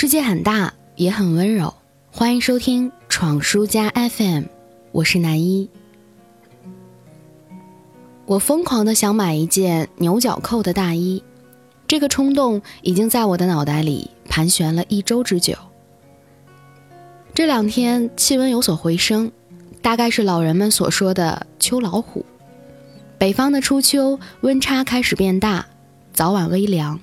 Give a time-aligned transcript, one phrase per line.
[0.00, 1.74] 世界很大，也很温柔。
[2.12, 4.44] 欢迎收听闯书家 FM，
[4.92, 5.68] 我是南一。
[8.24, 11.20] 我疯狂的想买一件牛角扣的大衣，
[11.88, 15.56] 这个冲动已经在我的脑袋里盘旋了一周之久。
[17.34, 19.32] 这两天气温有所回升，
[19.82, 22.24] 大概是老人们所说的“秋老虎”。
[23.18, 25.66] 北方的初秋温差开始变大，
[26.12, 27.00] 早晚微凉，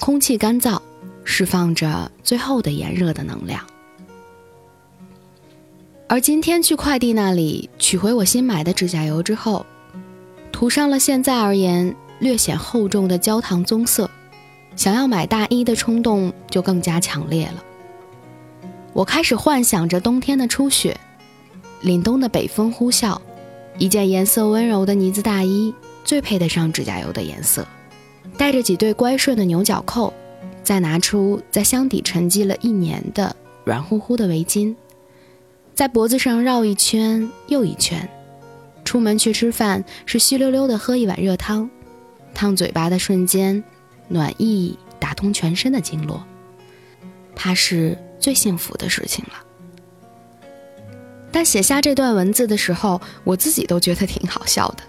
[0.00, 0.80] 空气干燥。
[1.30, 3.62] 释放着最后的炎热的能量，
[6.08, 9.64] 而今天去快递那里取回我新买的指甲油之后，
[10.50, 14.10] 涂上了现在而言略显厚重的焦糖棕色，
[14.74, 17.62] 想要买大衣的冲动就更加强烈了。
[18.94, 20.98] 我开始幻想着冬天的初雪，
[21.82, 23.20] 凛冬的北风呼啸，
[23.76, 25.74] 一件颜色温柔的呢子大衣
[26.04, 27.68] 最配得上指甲油的颜色，
[28.38, 30.10] 带着几对乖顺的牛角扣。
[30.68, 34.76] 再拿出在箱底沉积了一年的软乎乎的围巾，
[35.74, 38.06] 在脖子上绕一圈又一圈。
[38.84, 41.70] 出门去吃饭是虚溜溜的喝一碗热汤，
[42.34, 43.64] 烫嘴巴的瞬间，
[44.08, 46.22] 暖意打通全身的经络，
[47.34, 49.42] 怕是最幸福的事情了。
[51.32, 54.82] 但写下这段文字的时候，我自己都觉得挺好笑的。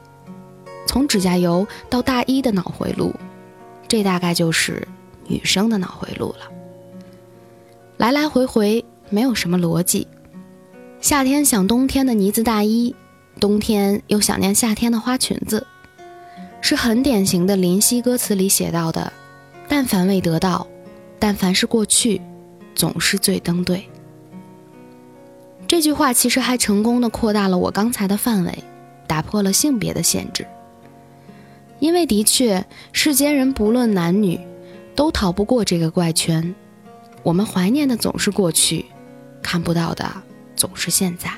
[0.85, 3.13] 从指甲油到大衣的脑回路，
[3.88, 4.85] 这大概就是。
[5.30, 6.52] 女生的脑回路了，
[7.97, 10.08] 来来回回没有什么逻辑。
[10.99, 12.94] 夏天想冬天的呢子大衣，
[13.39, 15.66] 冬天又想念夏天的花裙子，
[16.59, 19.13] 是很典型的林夕歌词里写到的
[19.69, 20.67] ：“但凡未得到，
[21.19, 22.19] 但凡是过去，
[22.75, 23.88] 总是最登对。”
[25.67, 28.63] 这句话其实还成功的扩大了我刚才的范围，
[29.05, 30.45] 打破了性别的限制。
[31.77, 34.39] 因为的确，世间人不论男女。
[35.00, 36.53] 都逃不过这个怪圈，
[37.23, 38.86] 我们怀念的总是过去，
[39.41, 40.06] 看不到的
[40.58, 41.31] 总是现在。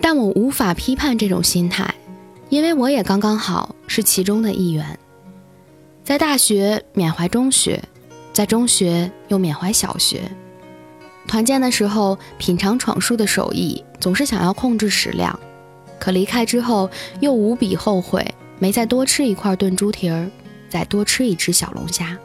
[0.00, 1.92] 但我无法批判这种心态，
[2.50, 4.96] 因为我也刚刚好是其中的一员。
[6.04, 7.82] 在大学缅怀中学，
[8.32, 10.22] 在中学又缅怀小学。
[11.26, 15.36] 团建的时候品尝闯书的手艺，总是想要控制食量，
[15.98, 16.88] 可离开之后
[17.18, 18.24] 又无比后悔
[18.60, 20.30] 没再多吃一块炖猪蹄儿。
[20.68, 22.18] 再多吃一只小龙虾。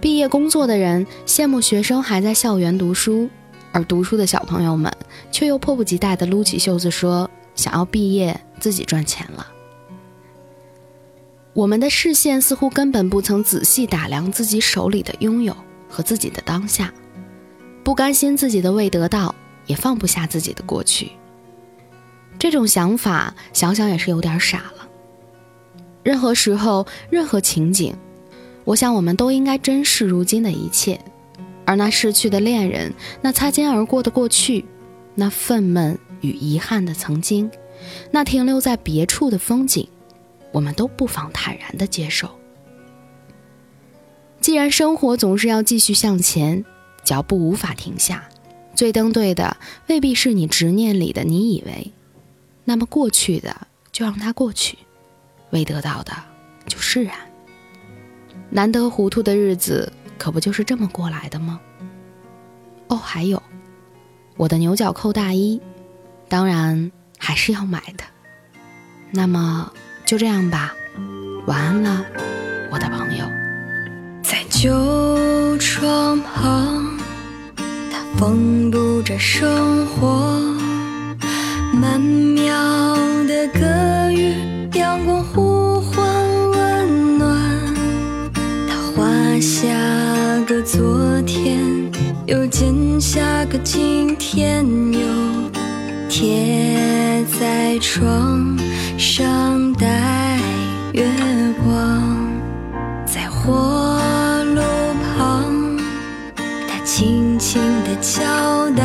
[0.00, 3.28] 毕业工作的人羡慕学生还在校园读书，
[3.72, 4.92] 而读书的小朋友们
[5.32, 9.46] 却又迫不及待地撸起袖子说：“想要毕业，自己赚钱了。”
[11.54, 15.56] 我们的视线似乎根本不曾仔细打量自己手里的拥有
[15.88, 16.92] 和自己的当下，
[17.82, 19.34] 不甘心自己的未得到，
[19.64, 21.12] 也放不下自己的过去。
[22.38, 24.75] 这种想法想想也是有点傻了。
[26.06, 27.92] 任何时候，任何情景，
[28.64, 31.00] 我想我们都应该珍视如今的一切，
[31.64, 34.64] 而那逝去的恋人，那擦肩而过的过去，
[35.16, 37.50] 那愤懑与遗憾的曾经，
[38.12, 39.88] 那停留在别处的风景，
[40.52, 42.30] 我们都不妨坦然地接受。
[44.40, 46.64] 既然生活总是要继续向前，
[47.02, 48.28] 脚步无法停下，
[48.76, 49.56] 最登对的
[49.88, 51.92] 未必是你执念里的你以为，
[52.62, 54.78] 那么过去的就让它过去。
[55.50, 56.12] 未得到的
[56.66, 57.14] 就释然，
[58.50, 61.60] 难得糊涂的日子可不就是这么过来的吗？
[62.88, 63.42] 哦，还有
[64.36, 65.60] 我的牛角扣大衣，
[66.28, 68.04] 当然还是要买的。
[69.10, 69.72] 那么
[70.04, 70.74] 就这样吧，
[71.46, 72.04] 晚安了，
[72.70, 73.24] 我的朋友。
[74.22, 76.98] 在旧窗旁，
[77.56, 80.40] 他缝补着生活，
[81.72, 82.52] 曼妙
[92.26, 94.98] 又剪下个今天，又
[96.08, 98.58] 贴在窗
[98.98, 100.36] 上待
[100.92, 101.08] 月
[101.62, 102.02] 光，
[103.06, 103.52] 在火
[104.56, 104.60] 炉
[105.16, 105.78] 旁，
[106.66, 108.24] 它轻轻地敲
[108.70, 108.84] 打，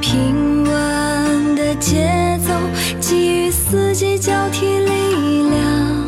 [0.00, 2.52] 平稳的节奏
[3.00, 3.50] 给予。
[3.50, 6.06] 四季交替力量，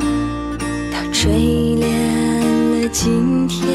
[0.91, 3.70] 它锤炼了今天，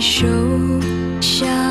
[0.00, 0.26] 手
[1.20, 1.69] 上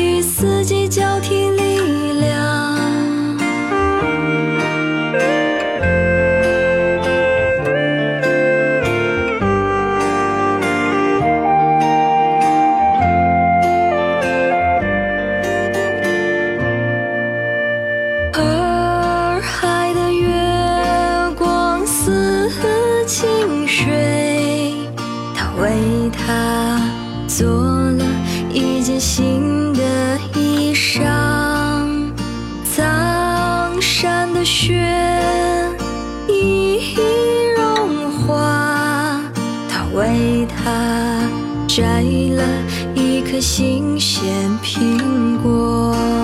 [0.00, 2.74] 与四季交替力量，
[18.32, 20.32] 洱海的月
[21.36, 22.48] 光似
[23.06, 24.88] 清水，
[25.34, 26.80] 他为他
[27.28, 28.04] 做了
[28.52, 29.69] 一件新。
[40.62, 41.28] 他
[41.66, 42.44] 摘了
[42.94, 44.28] 一颗新鲜
[44.62, 46.19] 苹果。